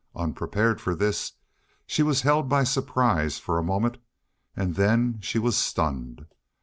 [0.15, 1.33] Unprepared for this,
[1.85, 3.99] she was held by surprise for a moment,
[4.55, 6.25] and then she was stunned.